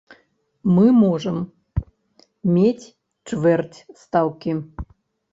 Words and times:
Мы 0.75 0.85
можам 1.01 1.37
мець 2.55 2.85
чвэрць 3.27 3.85
стаўкі. 4.05 4.51